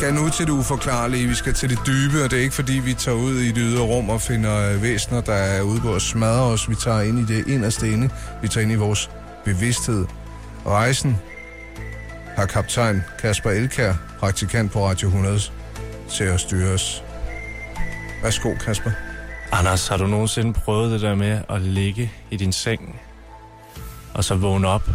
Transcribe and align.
skal 0.00 0.14
nu 0.14 0.28
til 0.28 0.46
det 0.46 0.52
uforklarlige, 0.52 1.28
vi 1.28 1.34
skal 1.34 1.54
til 1.54 1.70
det 1.70 1.78
dybe, 1.86 2.24
og 2.24 2.30
det 2.30 2.38
er 2.38 2.42
ikke 2.42 2.54
fordi, 2.54 2.72
vi 2.72 2.94
tager 2.94 3.16
ud 3.16 3.34
i 3.34 3.48
det 3.48 3.56
ydre 3.56 3.82
rum 3.82 4.10
og 4.10 4.20
finder 4.20 4.72
øh, 4.72 4.82
væsener, 4.82 5.20
der 5.20 5.32
er 5.34 5.62
ude 5.62 5.80
på 5.80 5.94
at 5.94 6.02
smadre 6.02 6.42
os. 6.42 6.70
Vi 6.70 6.74
tager 6.74 7.00
ind 7.00 7.18
i 7.18 7.34
det 7.34 7.48
inderste 7.48 7.92
inde. 7.92 8.10
Vi 8.42 8.48
tager 8.48 8.62
ind 8.62 8.72
i 8.72 8.74
vores 8.74 9.10
bevidsthed. 9.44 10.06
Rejsen 10.66 11.16
har 12.36 12.46
kaptajn 12.46 13.02
Kasper 13.18 13.50
Elkær, 13.50 13.94
praktikant 14.18 14.72
på 14.72 14.86
Radio 14.86 15.08
100, 15.08 15.40
til 16.10 16.24
at 16.24 16.40
styre 16.40 16.72
os. 16.72 17.04
Værsgo, 18.22 18.54
Kasper. 18.64 18.90
Anders, 19.52 19.88
har 19.88 19.96
du 19.96 20.06
nogensinde 20.06 20.52
prøvet 20.52 20.92
det 20.92 21.00
der 21.00 21.14
med 21.14 21.40
at 21.48 21.60
ligge 21.60 22.12
i 22.30 22.36
din 22.36 22.52
seng, 22.52 23.00
og 24.14 24.24
så 24.24 24.34
vågne 24.34 24.68
op, 24.68 24.90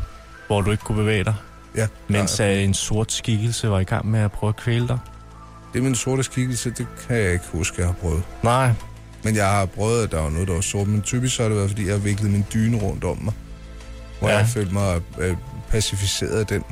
hvor 0.47 0.61
du 0.61 0.71
ikke 0.71 0.83
kunne 0.83 0.97
bevæge 0.97 1.23
dig, 1.23 1.35
Ja, 1.77 1.87
mens 2.07 2.39
ja, 2.39 2.45
ja. 2.45 2.59
en 2.59 2.73
sort 2.73 3.11
skikkelse 3.11 3.69
var 3.69 3.79
i 3.79 3.83
gang 3.83 4.07
med 4.07 4.19
at 4.19 4.31
prøve 4.31 4.49
at 4.49 4.55
kvæle 4.55 4.87
dig? 4.87 4.99
det 5.73 5.81
er 5.81 5.83
min 5.83 5.95
sorte 5.95 6.23
skikkelse, 6.23 6.69
det 6.69 6.87
kan 7.07 7.17
jeg 7.17 7.33
ikke 7.33 7.45
huske, 7.51 7.75
jeg 7.77 7.87
har 7.87 7.93
prøvet. 7.93 8.23
Nej, 8.43 8.71
Men 9.23 9.35
jeg 9.35 9.49
har 9.49 9.65
prøvet, 9.65 10.03
at 10.03 10.11
der 10.11 10.21
var 10.21 10.29
noget, 10.29 10.47
der 10.47 10.53
var 10.53 10.61
sort, 10.61 10.87
men 10.87 11.01
typisk 11.01 11.35
så 11.35 11.41
har 11.41 11.49
det 11.49 11.57
været, 11.57 11.69
fordi 11.69 11.85
jeg 11.85 11.93
har 11.93 11.99
viklet 11.99 12.31
min 12.31 12.45
dyne 12.53 12.77
rundt 12.77 13.03
om 13.03 13.17
mig. 13.17 13.33
Hvor 14.19 14.29
ja. 14.29 14.37
Jeg 14.37 14.47
følte 14.47 14.73
mig 14.73 15.01
øh, 15.19 15.37
pacificeret 15.69 16.39
af 16.39 16.45
den. 16.45 16.63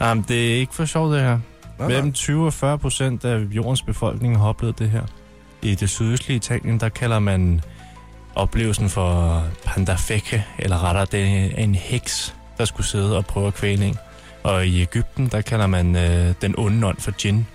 Jamen, 0.00 0.24
det 0.28 0.52
er 0.52 0.56
ikke 0.56 0.74
for 0.74 0.84
sjovt 0.84 1.12
det 1.12 1.20
her. 1.20 1.38
Nej, 1.78 1.88
Mellem 1.88 2.04
nej. 2.04 2.12
20 2.12 2.46
og 2.46 2.52
40 2.52 2.78
procent 2.78 3.24
af 3.24 3.38
jordens 3.38 3.82
befolkning 3.82 4.38
har 4.38 4.48
oplevet 4.48 4.78
det 4.78 4.90
her. 4.90 5.02
I 5.62 5.74
det 5.74 5.90
sydøstlige 5.90 6.36
Italien, 6.36 6.80
der 6.80 6.88
kalder 6.88 7.18
man 7.18 7.60
oplevelsen 8.34 8.88
for 8.88 9.44
pandafeke, 9.64 10.44
eller 10.58 10.84
rettere, 10.84 11.06
det 11.12 11.20
er 11.28 11.62
en 11.62 11.74
heks, 11.74 12.34
der 12.58 12.64
skulle 12.64 12.86
sidde 12.86 13.16
og 13.16 13.26
prøve 13.26 13.46
at 13.46 13.54
kvæle 13.54 13.86
en. 13.86 13.96
Og 14.42 14.66
i 14.66 14.80
Ægypten, 14.82 15.28
der 15.28 15.40
kalder 15.40 15.66
man 15.66 15.96
øh, 15.96 16.34
den 16.42 16.54
onde 16.58 16.86
ånd 16.86 16.98
for 17.00 17.10
djinn. 17.22 17.46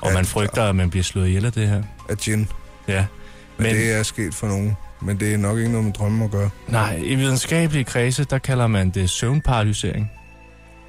Og 0.00 0.08
Ja, 0.08 0.14
man 0.14 0.22
er 0.22 0.26
frygter, 0.28 0.62
at 0.62 0.76
man 0.76 0.90
bliver 0.90 1.02
slået 1.04 1.28
ihjel 1.28 1.44
af 1.46 1.52
det 1.52 1.68
her. 1.68 1.82
Af 2.08 2.16
gin. 2.16 2.48
Ja. 2.88 3.04
Men, 3.58 3.66
Men 3.66 3.74
det 3.76 3.92
er 3.92 4.02
sket 4.02 4.34
for 4.34 4.46
nogen. 4.46 4.76
Men 5.02 5.20
det 5.20 5.34
er 5.34 5.38
nok 5.38 5.58
ikke 5.58 5.70
noget 5.70 5.84
med 5.84 5.92
drømme 5.92 6.24
at 6.24 6.30
gøre. 6.30 6.50
nej, 6.68 6.96
i 7.04 7.14
videnskabelige 7.14 7.84
kredse, 7.84 8.24
der 8.24 8.38
kalder 8.38 8.66
man 8.66 8.90
det 8.90 9.10
søvnparalysering. 9.10 10.10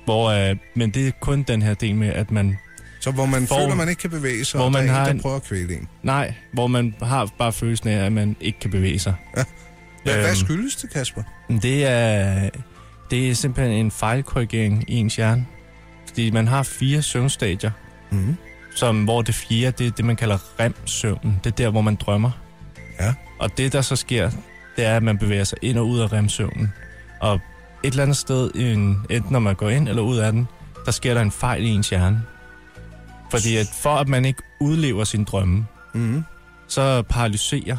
Hvor, 0.05 0.29
øh, 0.29 0.55
men 0.75 0.89
det 0.91 1.07
er 1.07 1.11
kun 1.21 1.43
den 1.43 1.61
her 1.61 1.73
del 1.73 1.95
med, 1.95 2.09
at 2.09 2.31
man 2.31 2.57
Så 2.99 3.11
hvor 3.11 3.25
man 3.25 3.47
For- 3.47 3.55
føler, 3.55 3.75
man 3.75 3.89
ikke 3.89 3.99
kan 4.01 4.09
bevæge 4.09 4.45
sig, 4.45 4.57
hvor 4.57 4.65
og 4.67 4.73
der 4.73 4.79
man 4.79 4.89
er 4.89 4.93
har 4.93 5.07
en, 5.07 5.15
der 5.17 5.21
prøver 5.21 5.35
at 5.35 5.43
kvæle 5.43 5.73
en. 5.73 5.87
Nej, 6.03 6.33
hvor 6.53 6.67
man 6.67 6.95
har 7.01 7.29
bare 7.37 7.53
følelsen 7.53 7.87
af, 7.89 8.05
at 8.05 8.11
man 8.11 8.35
ikke 8.41 8.59
kan 8.59 8.71
bevæge 8.71 8.99
sig. 8.99 9.13
Hvad, 9.33 9.43
hvad 10.03 10.25
Øhm. 10.27 10.35
skyldes 10.35 10.75
det, 10.75 10.89
Kasper? 10.93 11.21
Det 11.61 11.85
er, 11.85 12.49
det 13.13 13.29
er 13.29 13.33
simpelthen 13.35 13.77
en 13.85 13.91
fejlkorrigering 13.91 14.83
i 14.87 14.93
ens 14.95 15.15
hjerne. 15.15 15.45
Fordi 16.07 16.31
man 16.31 16.47
har 16.47 16.63
fire 16.63 17.01
søvnstadier, 17.01 17.71
Mm. 18.11 18.35
som, 18.75 19.03
hvor 19.03 19.21
det 19.21 19.35
fjerde, 19.35 19.71
det 19.77 19.87
er 19.87 19.91
det, 19.91 20.05
man 20.05 20.15
kalder 20.15 20.37
REM-søvnen. 20.59 21.39
Det 21.43 21.51
er 21.51 21.55
der, 21.55 21.69
hvor 21.69 21.81
man 21.81 21.95
drømmer. 21.95 22.31
Ja. 22.99 23.13
Og 23.39 23.57
det, 23.57 23.73
der 23.73 23.81
så 23.81 23.95
sker, 23.95 24.29
det 24.75 24.85
er, 24.85 24.95
at 24.97 25.03
man 25.03 25.17
bevæger 25.17 25.43
sig 25.43 25.57
ind 25.61 25.77
og 25.77 25.87
ud 25.87 25.99
af 25.99 26.13
REM-søvnen. 26.13 26.73
Og 27.21 27.33
et 27.83 27.91
eller 27.91 28.03
andet 28.03 28.17
sted, 28.17 28.51
enten 28.55 29.31
når 29.31 29.39
man 29.39 29.55
går 29.55 29.69
ind 29.69 29.87
eller 29.89 30.01
ud 30.01 30.17
af 30.17 30.31
den, 30.31 30.47
der 30.85 30.91
sker 30.91 31.13
der 31.13 31.21
en 31.21 31.31
fejl 31.31 31.63
i 31.65 31.69
ens 31.69 31.89
hjerne. 31.89 32.21
Fordi 33.31 33.57
at 33.57 33.67
for 33.81 33.95
at 33.95 34.07
man 34.07 34.25
ikke 34.25 34.41
udlever 34.61 35.03
sin 35.03 35.23
drømme, 35.23 35.65
Mm. 35.93 36.23
så 36.67 37.01
paralyserer 37.01 37.77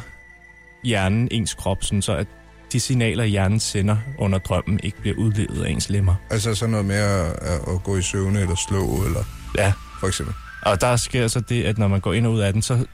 hjernen 0.83 1.27
ens 1.31 1.53
krop, 1.53 1.77
sådan 1.83 2.01
så 2.01 2.15
at 2.15 2.27
de 2.71 2.79
signaler, 2.79 3.23
hjernen 3.23 3.59
sender 3.59 3.97
under 4.19 4.37
drømmen, 4.39 4.79
ikke 4.83 5.01
bliver 5.01 5.17
udlevet 5.17 5.63
af 5.65 5.69
ens 5.69 5.89
lemmer. 5.89 6.15
Altså 6.29 6.55
sådan 6.55 6.71
noget 6.71 6.85
med 6.85 6.95
at, 6.95 7.25
at, 7.73 7.83
gå 7.83 7.97
i 7.97 8.01
søvne 8.01 8.39
eller 8.41 8.55
slå, 8.69 9.05
eller 9.05 9.23
Ja, 9.57 9.73
for 9.99 10.07
eksempel. 10.07 10.35
og 10.61 10.81
der 10.81 10.95
sker 10.95 11.27
så 11.27 11.39
det, 11.39 11.63
at 11.63 11.77
når 11.77 11.87
man 11.87 11.99
går 11.99 12.13
ind 12.13 12.27
og 12.27 12.33
ud 12.33 12.39
af 12.39 12.53
den, 12.53 12.61
så, 12.61 12.85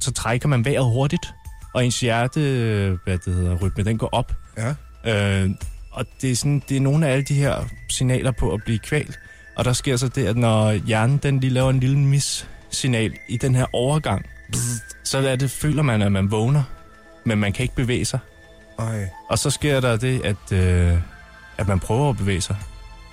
så 0.00 0.12
trækker 0.12 0.48
man 0.48 0.64
vejret 0.64 0.84
hurtigt, 0.84 1.34
og 1.74 1.84
ens 1.84 2.00
hjerte, 2.00 2.40
hvad 3.04 3.18
det 3.18 3.34
hedder, 3.34 3.56
rytme, 3.56 3.84
den 3.84 3.98
går 3.98 4.08
op. 4.12 4.32
Ja. 4.58 4.74
Øh, 5.42 5.50
og 5.90 6.04
det 6.22 6.30
er, 6.30 6.36
sådan, 6.36 6.62
det 6.68 6.76
er 6.76 6.80
nogle 6.80 7.06
af 7.08 7.12
alle 7.12 7.24
de 7.24 7.34
her 7.34 7.64
signaler 7.88 8.30
på 8.30 8.52
at 8.54 8.60
blive 8.64 8.78
kvalt. 8.78 9.18
Og 9.56 9.64
der 9.64 9.72
sker 9.72 9.96
så 9.96 10.08
det, 10.08 10.26
at 10.26 10.36
når 10.36 10.72
hjernen 10.72 11.16
den 11.16 11.40
lige 11.40 11.50
laver 11.52 11.70
en 11.70 11.80
lille 11.80 11.98
mis-signal 11.98 13.12
i 13.28 13.36
den 13.36 13.54
her 13.54 13.66
overgang, 13.72 14.26
så 15.04 15.18
er 15.18 15.36
det, 15.36 15.50
føler 15.50 15.82
man, 15.82 16.02
at 16.02 16.12
man 16.12 16.30
vågner, 16.30 16.62
men 17.24 17.38
man 17.38 17.52
kan 17.52 17.62
ikke 17.62 17.74
bevæge 17.74 18.04
sig. 18.04 18.18
Ej. 18.80 19.08
Og 19.28 19.38
så 19.38 19.50
sker 19.50 19.80
der 19.80 19.96
det, 19.96 20.20
at, 20.24 20.52
øh, 20.52 20.94
at 21.58 21.68
man 21.68 21.80
prøver 21.80 22.10
at 22.10 22.16
bevæge 22.16 22.40
sig, 22.40 22.56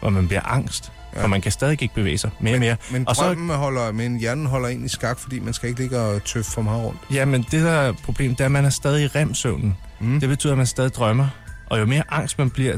og 0.01 0.13
man 0.13 0.27
bliver 0.27 0.41
angst, 0.45 0.91
Ja. 1.15 1.23
for 1.23 1.27
man 1.27 1.41
kan 1.41 1.51
stadig 1.51 1.81
ikke 1.81 1.93
bevæge 1.95 2.17
sig 2.17 2.29
mere 2.39 2.53
og 2.55 2.59
mere. 2.59 2.75
Men 2.91 3.07
Og 3.07 3.15
så- 3.15 3.21
drømmen 3.23 3.55
holder, 3.57 3.91
men 3.91 4.19
hjernen 4.19 4.45
holder 4.45 4.69
en 4.69 4.85
i 4.85 4.87
skak, 4.87 5.19
fordi 5.19 5.39
man 5.39 5.53
skal 5.53 5.69
ikke 5.69 5.81
ligge 5.81 5.99
og 5.99 6.23
tøffe 6.23 6.51
for 6.51 6.61
meget 6.61 6.83
rundt. 6.85 6.99
Ja, 7.13 7.25
men 7.25 7.41
det 7.41 7.63
der 7.63 7.71
er 7.71 7.91
problemet, 8.03 8.37
det 8.37 8.43
er, 8.43 8.45
at 8.45 8.51
man 8.51 8.65
er 8.65 8.69
stadig 8.69 9.03
i 9.03 9.07
remsøvnen. 9.07 9.77
Mm. 9.99 10.19
Det 10.19 10.29
betyder, 10.29 10.53
at 10.53 10.57
man 10.57 10.67
stadig 10.67 10.93
drømmer. 10.95 11.27
Og 11.69 11.79
jo 11.79 11.85
mere 11.85 12.03
angst 12.09 12.37
man 12.37 12.49
bliver, 12.49 12.77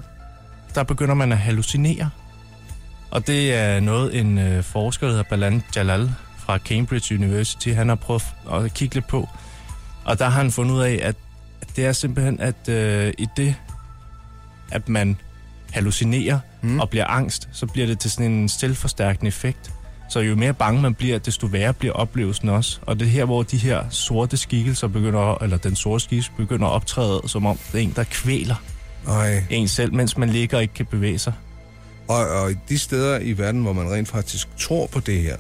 der 0.75 0.83
begynder 0.83 1.13
man 1.13 1.31
at 1.31 1.37
hallucinere. 1.37 2.09
Og 3.11 3.27
det 3.27 3.53
er 3.53 3.79
noget, 3.79 4.19
en 4.19 4.37
øh, 4.37 4.63
forsker, 4.63 5.07
der 5.07 5.13
hedder 5.13 5.29
Balan 5.29 5.63
Jalal 5.75 6.11
fra 6.37 6.57
Cambridge 6.57 7.15
University, 7.15 7.69
han 7.69 7.89
har 7.89 7.95
prøvet 7.95 8.23
at 8.51 8.73
kigge 8.73 8.95
lidt 8.95 9.07
på. 9.07 9.29
Og 10.05 10.19
der 10.19 10.25
har 10.25 10.41
han 10.41 10.51
fundet 10.51 10.75
ud 10.75 10.81
af, 10.81 10.99
at 11.03 11.15
det 11.79 11.87
er 11.87 11.91
simpelthen, 11.93 12.39
at 12.39 12.69
øh, 12.69 13.13
i 13.17 13.27
det, 13.37 13.55
at 14.71 14.89
man 14.89 15.17
hallucinerer 15.71 16.39
Mm. 16.61 16.79
og 16.79 16.89
bliver 16.89 17.05
angst, 17.05 17.49
så 17.51 17.65
bliver 17.65 17.87
det 17.87 17.99
til 17.99 18.11
sådan 18.11 18.31
en 18.31 18.49
selvforstærkende 18.49 19.27
effekt. 19.27 19.71
Så 20.09 20.19
jo 20.19 20.35
mere 20.35 20.53
bange 20.53 20.81
man 20.81 20.93
bliver, 20.93 21.19
desto 21.19 21.47
værre 21.47 21.73
bliver 21.73 21.93
oplevelsen 21.93 22.49
også. 22.49 22.79
Og 22.81 22.99
det 22.99 23.05
er 23.05 23.09
her, 23.09 23.25
hvor 23.25 23.43
de 23.43 23.57
her 23.57 23.83
sorte 23.89 24.37
skikkelser 24.37 24.87
begynder, 24.87 25.43
eller 25.43 25.57
den 25.57 25.75
sorte 25.75 26.03
skikkelse 26.03 26.31
begynder 26.37 26.67
at 26.67 26.71
optræde, 26.71 27.21
som 27.27 27.45
om 27.45 27.57
det 27.71 27.79
er 27.79 27.83
en, 27.83 27.93
der 27.95 28.03
kvæler 28.03 28.55
Ej. 29.07 29.43
en 29.49 29.67
selv, 29.67 29.93
mens 29.93 30.17
man 30.17 30.29
ligger 30.29 30.57
og 30.57 30.61
ikke 30.61 30.73
kan 30.73 30.85
bevæge 30.85 31.19
sig. 31.19 31.33
Og, 32.07 32.27
og 32.27 32.51
de 32.69 32.79
steder 32.79 33.19
i 33.19 33.37
verden, 33.37 33.61
hvor 33.61 33.73
man 33.73 33.91
rent 33.91 34.07
faktisk 34.07 34.47
tror 34.57 34.87
på 34.87 34.99
det 34.99 35.21
her, 35.21 35.37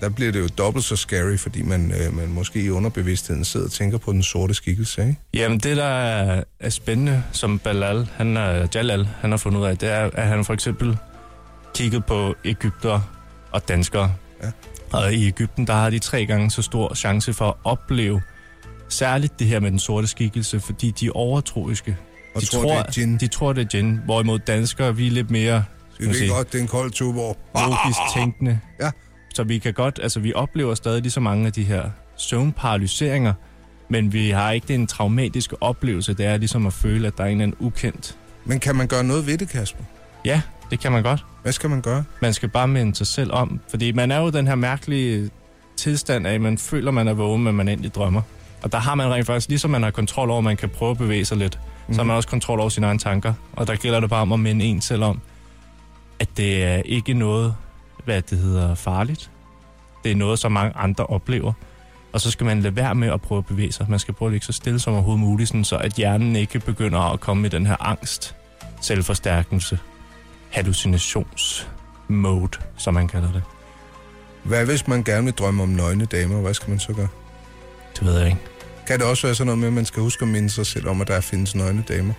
der 0.00 0.08
bliver 0.08 0.32
det 0.32 0.40
jo 0.40 0.48
dobbelt 0.58 0.84
så 0.84 0.96
scary, 0.96 1.36
fordi 1.36 1.62
man, 1.62 1.92
øh, 1.92 2.16
man 2.16 2.28
måske 2.28 2.62
i 2.62 2.70
underbevidstheden 2.70 3.44
sidder 3.44 3.66
og 3.66 3.72
tænker 3.72 3.98
på 3.98 4.12
den 4.12 4.22
sorte 4.22 4.54
skikkelse, 4.54 5.02
ikke? 5.02 5.16
Jamen, 5.34 5.58
det 5.58 5.76
der 5.76 5.84
er, 5.84 6.44
er 6.60 6.70
spændende, 6.70 7.22
som 7.32 7.58
Balal, 7.58 8.08
han 8.16 8.36
er, 8.36 8.66
Jalal, 8.74 9.08
han 9.20 9.30
har 9.30 9.38
fundet 9.38 9.60
ud 9.60 9.64
af, 9.66 9.78
det 9.78 9.90
er, 9.90 10.10
at 10.14 10.26
han 10.26 10.44
for 10.44 10.54
eksempel 10.54 10.98
kigget 11.74 12.04
på 12.04 12.34
Ægypter 12.44 13.00
og 13.52 13.68
danskere. 13.68 14.12
Ja. 14.42 14.50
Og 14.92 15.12
i 15.14 15.26
Ægypten, 15.26 15.66
der 15.66 15.72
har 15.72 15.90
de 15.90 15.98
tre 15.98 16.26
gange 16.26 16.50
så 16.50 16.62
stor 16.62 16.94
chance 16.94 17.32
for 17.32 17.48
at 17.48 17.54
opleve 17.64 18.22
særligt 18.88 19.38
det 19.38 19.46
her 19.46 19.60
med 19.60 19.70
den 19.70 19.78
sorte 19.78 20.06
skikkelse, 20.06 20.60
fordi 20.60 20.90
de 20.90 21.06
er 21.06 21.10
overtroiske. 21.14 21.96
Og 22.34 22.40
de 22.40 22.46
tror, 22.46 22.76
det 22.76 22.86
er 22.86 22.92
gin. 22.92 23.16
De 23.18 23.26
tror, 23.26 23.52
det 23.52 23.60
er 23.64 23.68
gin, 23.68 24.00
hvorimod 24.04 24.38
danskere, 24.38 24.96
vi 24.96 25.06
er 25.06 25.10
lidt 25.10 25.30
mere 25.30 25.64
Vi 25.98 26.06
ved 26.06 26.28
godt, 26.30 26.52
det 26.52 26.58
er 26.58 26.62
en 26.62 26.68
kold 26.68 26.90
tuborg. 26.90 27.36
logisk 27.54 27.98
tænkende. 28.16 28.60
Ja. 28.80 28.90
Så 29.40 29.44
vi 29.44 29.58
kan 29.58 29.74
godt, 29.74 30.00
altså 30.02 30.20
vi 30.20 30.32
oplever 30.34 30.74
stadig 30.74 31.02
lige 31.02 31.10
så 31.10 31.20
mange 31.20 31.46
af 31.46 31.52
de 31.52 31.64
her 31.64 31.90
søvnparalyseringer, 32.16 33.32
men 33.88 34.12
vi 34.12 34.30
har 34.30 34.50
ikke 34.50 34.68
den 34.68 34.86
traumatiske 34.86 35.62
oplevelse, 35.62 36.14
det 36.14 36.26
er 36.26 36.36
ligesom 36.36 36.66
at 36.66 36.72
føle, 36.72 37.06
at 37.06 37.18
der 37.18 37.24
er 37.24 37.28
en 37.28 37.32
eller 37.32 37.42
anden 37.42 37.66
ukendt. 37.66 38.16
Men 38.44 38.60
kan 38.60 38.76
man 38.76 38.88
gøre 38.88 39.04
noget 39.04 39.26
ved 39.26 39.38
det, 39.38 39.48
Kasper? 39.48 39.84
Ja, 40.24 40.42
det 40.70 40.80
kan 40.80 40.92
man 40.92 41.02
godt. 41.02 41.24
Hvad 41.42 41.52
skal 41.52 41.70
man 41.70 41.80
gøre? 41.80 42.04
Man 42.22 42.32
skal 42.34 42.48
bare 42.48 42.68
minde 42.68 42.94
sig 42.94 43.06
selv 43.06 43.32
om, 43.32 43.60
fordi 43.70 43.92
man 43.92 44.10
er 44.10 44.18
jo 44.18 44.30
den 44.30 44.46
her 44.46 44.54
mærkelige 44.54 45.30
tilstand 45.76 46.26
af, 46.26 46.34
at 46.34 46.40
man 46.40 46.58
føler, 46.58 46.90
man 46.90 47.08
er 47.08 47.14
vågen, 47.14 47.44
men 47.44 47.54
man 47.54 47.68
egentlig 47.68 47.94
drømmer. 47.94 48.22
Og 48.62 48.72
der 48.72 48.78
har 48.78 48.94
man 48.94 49.12
rent 49.12 49.26
faktisk, 49.26 49.48
ligesom 49.48 49.70
man 49.70 49.82
har 49.82 49.90
kontrol 49.90 50.30
over, 50.30 50.38
at 50.38 50.44
man 50.44 50.56
kan 50.56 50.68
prøve 50.68 50.90
at 50.90 50.98
bevæge 50.98 51.24
sig 51.24 51.36
lidt, 51.36 51.58
mm. 51.88 51.94
så 51.94 52.00
har 52.00 52.04
man 52.04 52.16
også 52.16 52.28
kontrol 52.28 52.60
over 52.60 52.68
sine 52.68 52.86
egne 52.86 52.98
tanker. 52.98 53.32
Og 53.52 53.66
der 53.66 53.76
gælder 53.76 54.00
det 54.00 54.10
bare 54.10 54.22
om 54.22 54.32
at 54.32 54.40
minde 54.40 54.64
en 54.64 54.80
selv 54.80 55.04
om, 55.04 55.20
at 56.18 56.28
det 56.36 56.64
er 56.64 56.82
ikke 56.84 57.14
noget, 57.14 57.54
hvad 58.10 58.22
det 58.22 58.38
hedder, 58.38 58.74
farligt. 58.74 59.30
Det 60.04 60.12
er 60.12 60.16
noget, 60.16 60.38
som 60.38 60.52
mange 60.52 60.76
andre 60.76 61.06
oplever. 61.06 61.52
Og 62.12 62.20
så 62.20 62.30
skal 62.30 62.46
man 62.46 62.60
lade 62.60 62.76
være 62.76 62.94
med 62.94 63.08
at 63.08 63.20
prøve 63.20 63.38
at 63.38 63.46
bevæge 63.46 63.72
sig. 63.72 63.86
Man 63.88 63.98
skal 63.98 64.14
prøve 64.14 64.28
at 64.28 64.32
ligge 64.32 64.46
så 64.46 64.52
stille 64.52 64.78
som 64.78 64.92
overhovedet 64.92 65.20
muligt, 65.20 65.48
sådan 65.48 65.64
så 65.64 65.76
at 65.76 65.92
hjernen 65.92 66.36
ikke 66.36 66.58
begynder 66.58 67.12
at 67.12 67.20
komme 67.20 67.46
i 67.46 67.50
den 67.50 67.66
her 67.66 67.86
angst, 67.86 68.36
selvforstærkelse, 68.80 69.78
hallucinationsmode, 70.50 72.58
som 72.76 72.94
man 72.94 73.08
kalder 73.08 73.32
det. 73.32 73.42
Hvad 74.42 74.66
hvis 74.66 74.88
man 74.88 75.04
gerne 75.04 75.24
vil 75.24 75.34
drømme 75.34 75.62
om 75.62 75.68
nøgne 75.68 76.04
damer? 76.04 76.40
Hvad 76.40 76.54
skal 76.54 76.70
man 76.70 76.78
så 76.78 76.92
gøre? 76.92 77.08
Det 77.94 78.06
ved 78.06 78.18
jeg 78.18 78.26
ikke. 78.26 78.40
Kan 78.86 78.98
det 78.98 79.06
også 79.06 79.26
være 79.26 79.34
sådan 79.34 79.46
noget 79.46 79.58
med, 79.58 79.68
at 79.68 79.74
man 79.74 79.84
skal 79.84 80.02
huske 80.02 80.22
at 80.22 80.28
minde 80.28 80.50
sig 80.50 80.66
selv 80.66 80.88
om, 80.88 81.00
at 81.00 81.08
der 81.08 81.20
findes 81.20 81.54
nøgne 81.54 81.84
damer? 81.88 82.14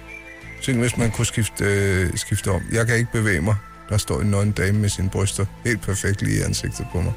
Tænk, 0.62 0.80
hvis 0.80 0.98
man 0.98 1.12
kunne 1.12 1.26
skifte, 1.26 1.66
øh, 1.66 2.10
skifte 2.16 2.52
om. 2.52 2.62
Jeg 2.72 2.88
kan 2.88 2.96
ikke 2.96 3.12
bevæge 3.12 3.42
mig. 3.42 3.56
Der 3.92 3.98
står 3.98 4.22
en 4.22 4.28
nøgen 4.28 4.52
dame 4.52 4.80
med 4.80 4.90
sine 4.90 5.10
bryster 5.10 5.46
helt 5.66 5.82
perfekt 5.82 6.22
lige 6.22 6.40
i 6.40 6.42
ansigtet 6.42 6.86
på 6.92 7.02
mig. 7.02 7.14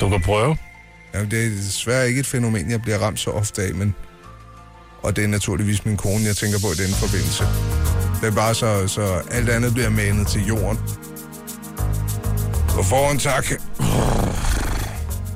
Du 0.00 0.08
kan 0.08 0.20
prøve. 0.20 0.56
Jamen, 1.14 1.30
det 1.30 1.44
er 1.46 1.50
desværre 1.50 2.08
ikke 2.08 2.20
et 2.20 2.26
fænomen, 2.26 2.70
jeg 2.70 2.82
bliver 2.82 2.98
ramt 2.98 3.20
så 3.20 3.30
ofte 3.30 3.62
af, 3.62 3.74
men... 3.74 3.94
Og 5.02 5.16
det 5.16 5.24
er 5.24 5.28
naturligvis 5.28 5.84
min 5.84 5.96
kone, 5.96 6.24
jeg 6.24 6.36
tænker 6.36 6.58
på 6.58 6.66
i 6.66 6.74
den 6.74 6.94
forbindelse. 6.94 7.44
Det 8.20 8.28
er 8.28 8.34
bare 8.34 8.54
så, 8.54 8.88
så 8.88 9.22
alt 9.30 9.48
andet 9.48 9.74
bliver 9.74 9.90
manet 9.90 10.26
til 10.26 10.46
jorden. 10.46 10.78
På 12.68 12.82
forhånd 12.82 13.18
tak. 13.18 13.44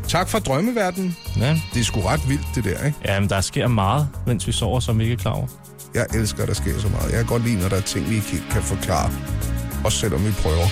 Tak 0.08 0.28
for 0.28 0.38
drømmeverdenen. 0.38 1.16
Ja. 1.36 1.60
Det 1.74 1.80
er 1.80 1.84
sgu 1.84 2.00
ret 2.00 2.28
vildt, 2.28 2.46
det 2.54 2.64
der, 2.64 2.84
ikke? 2.86 2.98
ja, 3.04 3.20
men 3.20 3.28
der 3.28 3.40
sker 3.40 3.68
meget, 3.68 4.08
mens 4.26 4.46
vi 4.46 4.52
sover, 4.52 4.80
som 4.80 4.98
vi 4.98 5.04
ikke 5.04 5.14
er 5.14 5.18
klar 5.18 5.32
over. 5.32 5.46
Jeg 5.94 6.06
elsker, 6.14 6.42
at 6.42 6.48
der 6.48 6.54
sker 6.54 6.80
så 6.80 6.88
meget. 6.88 7.10
Jeg 7.10 7.18
kan 7.18 7.26
godt 7.26 7.44
lide, 7.44 7.60
når 7.60 7.68
der 7.68 7.76
er 7.76 7.80
ting, 7.80 8.10
vi 8.10 8.14
ikke 8.14 8.42
kan 8.50 8.62
forklare. 8.62 9.10
Også 9.84 9.98
selvom 9.98 10.26
vi 10.26 10.32
prøver. 10.42 10.66